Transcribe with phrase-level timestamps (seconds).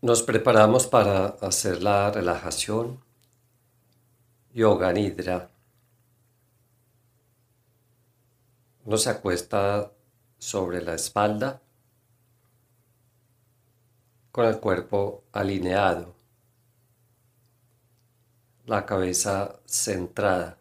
[0.00, 3.02] Nos preparamos para hacer la relajación
[4.54, 5.50] Yoga Nidra.
[8.84, 9.90] Uno se acuesta
[10.38, 11.60] sobre la espalda
[14.30, 16.14] con el cuerpo alineado,
[18.66, 20.58] la cabeza centrada.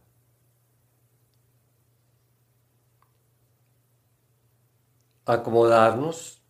[5.27, 6.41] Acomodarnos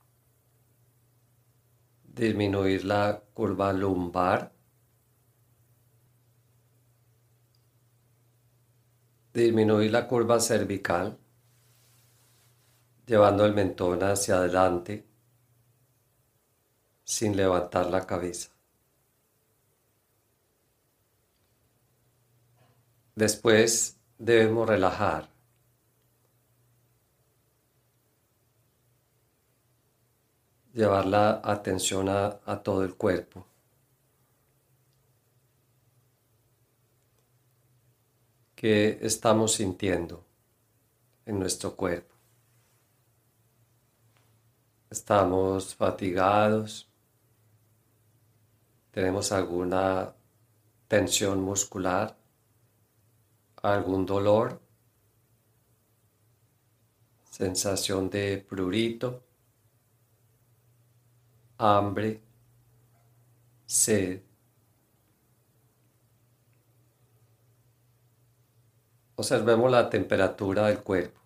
[2.17, 4.51] disminuir la curva lumbar,
[9.33, 11.17] disminuir la curva cervical,
[13.05, 15.05] llevando el mentón hacia adelante
[17.03, 18.49] sin levantar la cabeza.
[23.15, 25.36] Después debemos relajar
[30.77, 33.47] llevar la atención a, todo el cuerpo.
[38.55, 40.23] ¿Qué estamos sintiendo
[41.25, 42.13] en nuestro cuerpo?
[44.91, 46.87] Estamos fatigados,
[48.91, 50.13] tenemos alguna
[50.87, 52.15] tensión muscular,
[53.63, 54.61] algún dolor,
[57.31, 59.26] sensación de prurito
[61.57, 62.21] hambre,
[63.65, 64.21] sed.
[69.15, 71.19] Observemos la temperatura del cuerpo.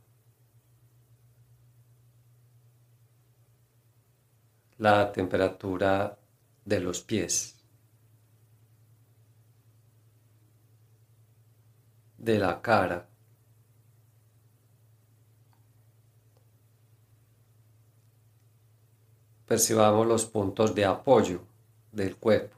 [4.78, 6.18] La temperatura
[6.66, 7.56] de los pies.
[12.18, 13.11] De la cara.
[19.52, 21.42] Percibamos los puntos de apoyo
[21.92, 22.56] del cuerpo.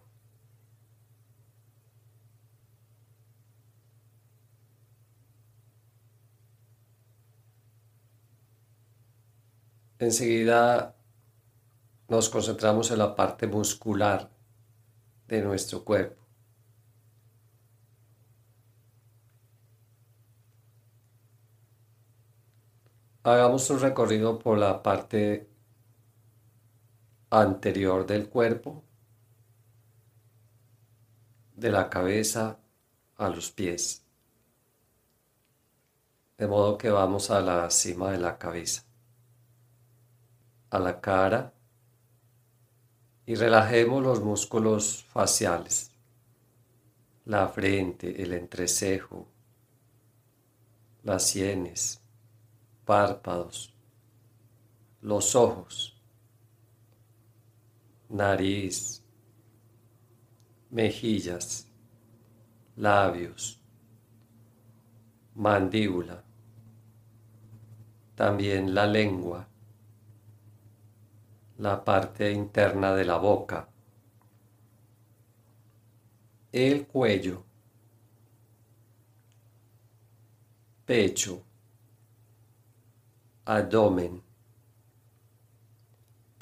[9.98, 10.96] Enseguida
[12.10, 14.30] nos concentramos en la parte muscular
[15.28, 16.22] de nuestro cuerpo.
[23.24, 25.53] Hagamos un recorrido por la parte
[27.42, 28.84] anterior del cuerpo,
[31.56, 32.60] de la cabeza
[33.18, 34.06] a los pies.
[36.38, 38.84] De modo que vamos a la cima de la cabeza,
[40.70, 41.54] a la cara
[43.26, 45.90] y relajemos los músculos faciales,
[47.26, 49.28] la frente, el entrecejo,
[51.02, 52.00] las sienes,
[52.86, 53.74] párpados,
[55.02, 55.93] los ojos
[58.14, 59.04] nariz,
[60.70, 61.68] mejillas,
[62.76, 63.60] labios,
[65.34, 66.24] mandíbula,
[68.14, 69.48] también la lengua,
[71.58, 73.68] la parte interna de la boca,
[76.52, 77.44] el cuello,
[80.86, 81.42] pecho,
[83.46, 84.22] abdomen,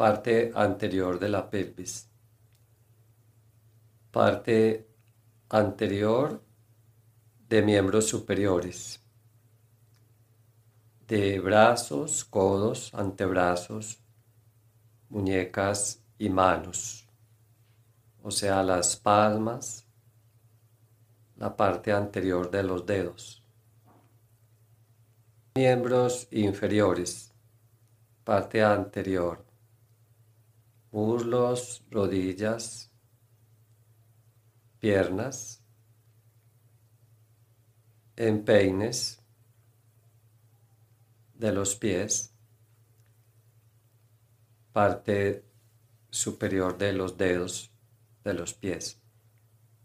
[0.01, 2.09] parte anterior de la pelvis,
[4.09, 4.88] parte
[5.47, 6.41] anterior
[7.47, 9.00] de miembros superiores,
[11.07, 14.00] de brazos, codos, antebrazos,
[15.07, 17.07] muñecas y manos,
[18.23, 19.85] o sea, las palmas,
[21.35, 23.44] la parte anterior de los dedos.
[25.53, 27.31] Miembros inferiores,
[28.23, 29.50] parte anterior
[30.91, 32.91] muslos, rodillas,
[34.79, 35.63] piernas,
[38.16, 39.24] empeines
[41.34, 42.35] de los pies,
[44.74, 45.46] parte
[46.09, 47.71] superior de los dedos
[48.24, 49.01] de los pies,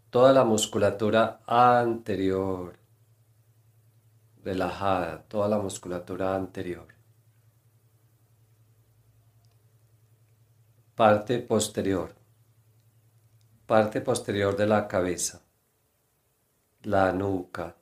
[0.09, 2.77] toda la musculatura anterior
[4.43, 6.96] relajada, toda la musculatura anterior.
[10.97, 12.15] Parte posterior.
[13.67, 15.39] Parte posterior de la cabeza.
[16.85, 17.75] La nuca.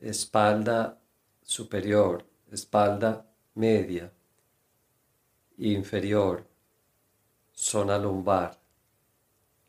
[0.00, 0.98] Espalda
[1.40, 2.26] superior.
[2.50, 3.24] Espalda
[3.54, 4.10] media.
[5.58, 6.44] Inferior.
[7.54, 8.58] Zona lumbar.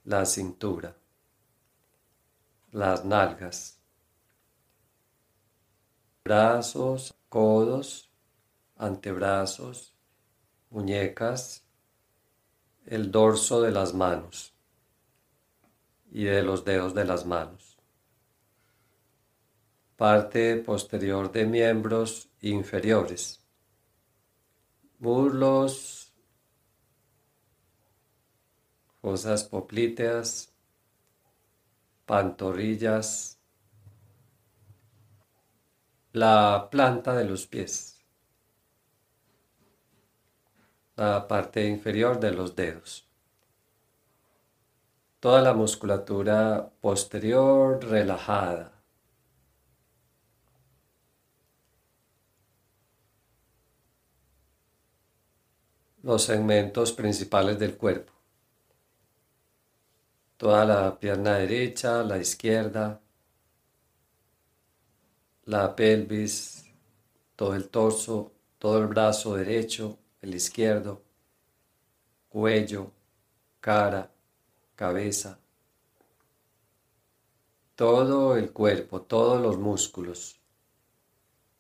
[0.06, 0.96] La cintura.
[2.72, 3.78] Las nalgas.
[6.24, 8.10] Brazos, codos,
[8.78, 9.91] antebrazos,
[10.72, 11.66] muñecas
[12.86, 14.56] el dorso de las manos
[16.10, 17.78] y de los dedos de las manos.
[19.98, 23.46] Parte posterior de miembros inferiores.
[24.98, 26.14] Muslos,
[29.02, 30.54] fosas poplíteas,
[32.06, 33.40] pantorrillas,
[36.14, 38.01] la planta de los pies
[40.96, 43.08] la parte inferior de los dedos.
[45.20, 48.72] Toda la musculatura posterior relajada.
[56.02, 58.12] Los segmentos principales del cuerpo.
[60.38, 63.00] Toda la pierna derecha, la izquierda,
[65.46, 66.66] la pelvis,
[67.36, 71.02] todo el torso, todo el brazo derecho, el izquierdo,
[72.30, 72.92] cuello,
[73.60, 74.12] cara,
[74.76, 75.40] cabeza,
[77.76, 80.40] todo el cuerpo, todos los músculos,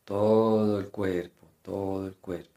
[0.05, 2.49] todo el cuerpo, todo el cuerpo.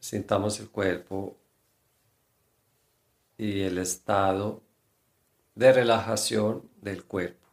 [0.00, 1.36] Sintamos el cuerpo
[3.36, 4.62] y el estado
[5.54, 7.47] de relajación del cuerpo.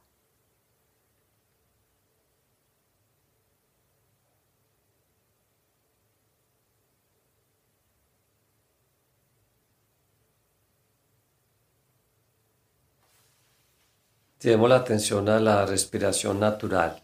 [14.46, 17.02] Llevemos la atención a la respiración natural.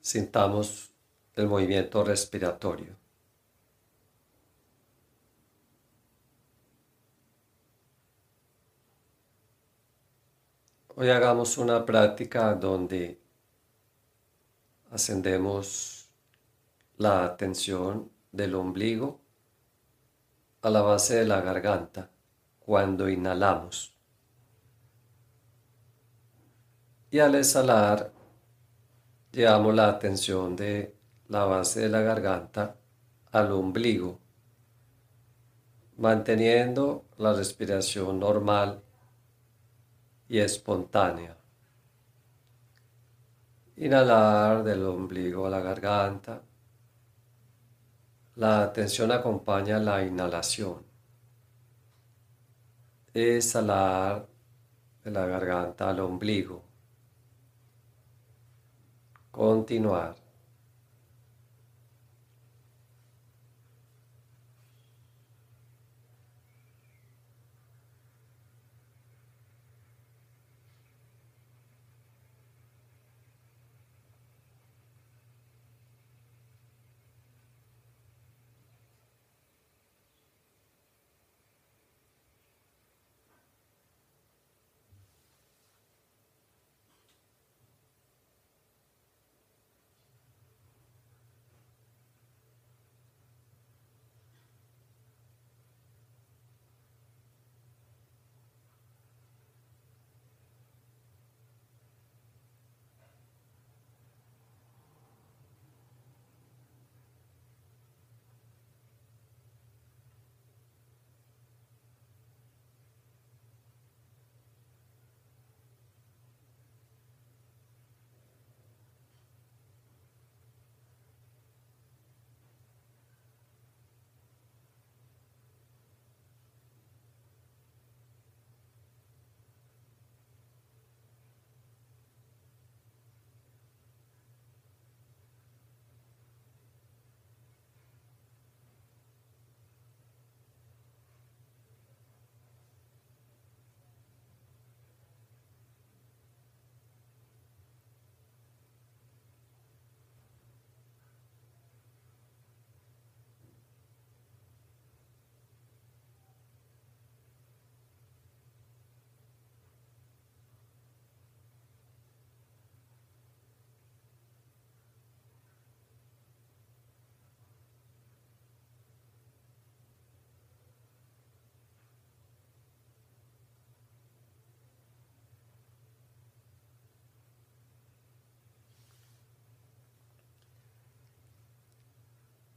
[0.00, 0.90] Sintamos
[1.36, 2.96] el movimiento respiratorio.
[10.94, 13.20] Hoy hagamos una práctica donde
[14.90, 15.97] ascendemos
[16.98, 19.20] la atención del ombligo
[20.62, 22.10] a la base de la garganta
[22.58, 23.94] cuando inhalamos.
[27.10, 28.12] Y al exhalar,
[29.30, 30.96] llevamos la atención de
[31.28, 32.76] la base de la garganta
[33.30, 34.18] al ombligo,
[35.98, 38.82] manteniendo la respiración normal
[40.28, 41.36] y espontánea.
[43.76, 46.42] Inhalar del ombligo a la garganta
[48.38, 50.76] la atención acompaña la inhalación.
[53.12, 54.28] Exhalar
[55.02, 56.62] de la garganta al ombligo.
[59.32, 60.14] Continuar.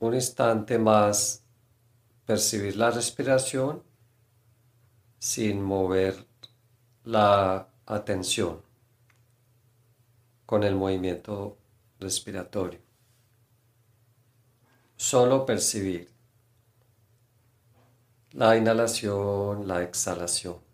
[0.01, 1.43] Un instante más
[2.25, 3.83] percibir la respiración
[5.19, 6.25] sin mover
[7.03, 8.63] la atención
[10.47, 11.59] con el movimiento
[11.99, 12.79] respiratorio.
[14.95, 16.09] Solo percibir
[18.31, 20.70] la inhalación, la exhalación.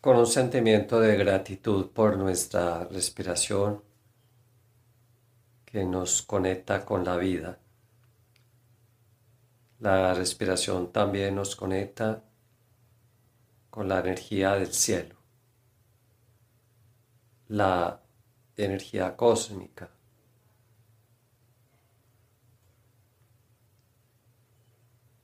[0.00, 3.82] Con un sentimiento de gratitud por nuestra respiración
[5.64, 7.58] que nos conecta con la vida.
[9.80, 12.22] La respiración también nos conecta
[13.70, 15.16] con la energía del cielo,
[17.48, 18.00] la
[18.56, 19.90] energía cósmica.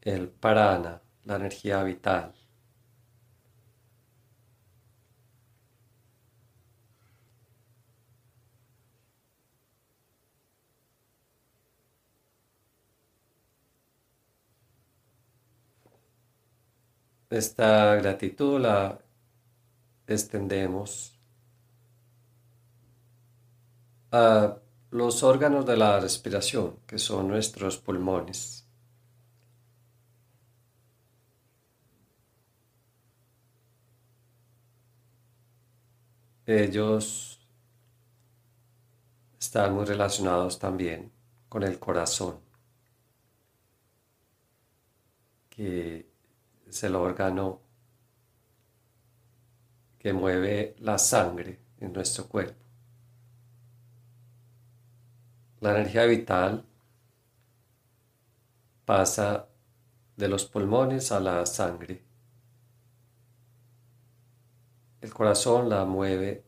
[0.01, 2.35] El prana, la energía vital.
[17.35, 18.97] Esta gratitud la
[20.07, 21.19] extendemos
[24.13, 24.57] a
[24.93, 28.69] los órganos de la respiración, que son nuestros pulmones.
[36.47, 37.41] Ellos
[39.41, 41.11] están muy relacionados también
[41.49, 42.39] con el corazón,
[45.51, 46.14] que
[46.75, 47.61] es el órgano
[49.97, 52.65] que mueve la sangre en nuestro cuerpo.
[55.61, 56.65] La energía vital
[58.85, 59.47] pasa
[60.17, 62.03] de los pulmones a la sangre.
[65.01, 66.43] El corazón la mueve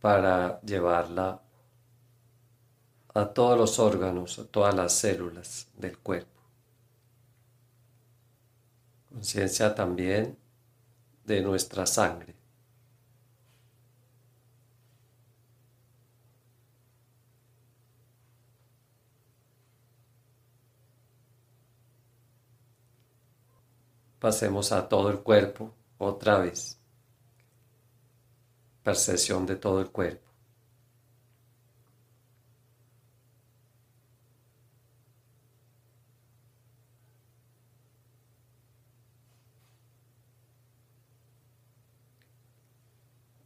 [0.00, 1.40] para llevarla
[3.14, 6.39] a todos los órganos, a todas las células del cuerpo
[9.20, 10.38] conciencia también
[11.26, 12.34] de nuestra sangre.
[24.18, 26.78] Pasemos a todo el cuerpo otra vez.
[28.82, 30.29] Percepción de todo el cuerpo.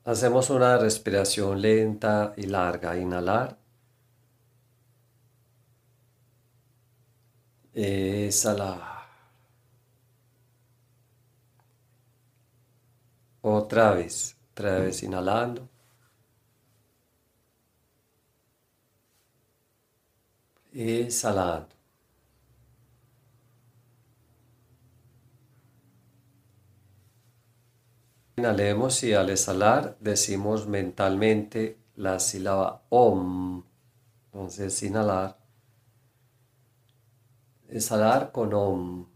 [0.04, 2.96] Hacemos una respiración lenta y larga.
[2.96, 3.56] Inhalar.
[7.74, 9.04] Exhalar.
[13.42, 15.68] Otra vez, otra vez inhalando.
[20.74, 21.68] Exhalando.
[28.36, 33.62] Inhalemos y al exhalar decimos mentalmente la sílaba OM.
[34.26, 35.38] Entonces, inhalar.
[37.68, 39.06] Exhalar con OM.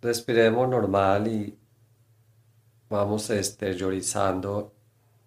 [0.00, 1.58] Respiremos normal y
[2.88, 4.72] vamos exteriorizando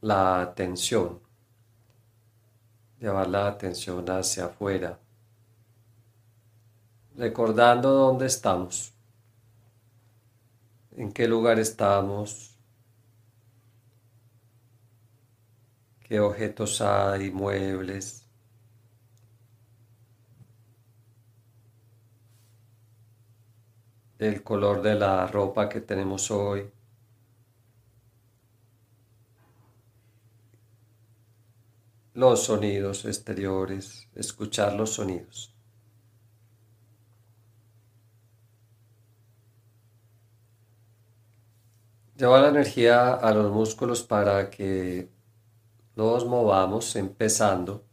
[0.02, 1.29] la tensión
[3.00, 5.00] llevar la atención hacia afuera,
[7.16, 8.94] recordando dónde estamos,
[10.92, 12.58] en qué lugar estamos,
[16.02, 18.26] qué objetos hay, muebles.
[24.20, 26.70] el color de la ropa que tenemos hoy.
[32.20, 35.56] Los sonidos exteriores, escuchar los sonidos.
[42.18, 45.10] Lleva la energía a los músculos para que
[45.96, 47.86] los movamos empezando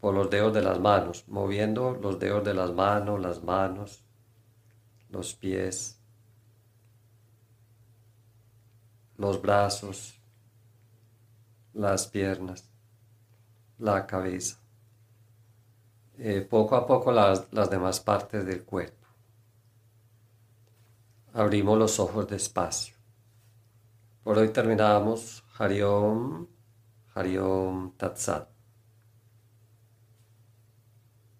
[0.00, 4.02] por los dedos de las manos, moviendo los dedos de las manos, las manos,
[5.10, 6.00] los pies,
[9.18, 10.18] los brazos,
[11.74, 12.73] las piernas
[13.78, 14.58] la cabeza.
[16.18, 19.06] Eh, poco a poco las, las demás partes del cuerpo.
[21.32, 22.94] Abrimos los ojos despacio.
[24.22, 25.44] Por hoy terminamos.
[25.58, 26.46] Hariom,
[27.14, 28.53] Hariom Tatsat.